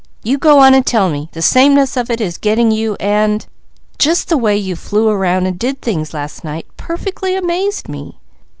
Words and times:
"You 0.23 0.39
go 0.39 0.57
on 0.57 0.73
and 0.73 0.83
tell 0.83 1.11
me! 1.11 1.29
The 1.33 1.43
sameness 1.43 1.95
of 1.95 2.09
it 2.09 2.19
is 2.19 2.39
getting 2.39 2.71
you 2.71 2.95
and" 2.99 3.45
"Just 3.99 4.29
the 4.29 4.35
way 4.37 4.57
you 4.57 4.75
flew 4.75 5.09
around 5.09 5.45
and 5.45 5.59
did 5.59 5.79
things 5.79 6.11
last 6.11 6.43
night 6.43 6.65
perfectly 6.75 7.35
amazed 7.35 7.87
me. 7.87 8.17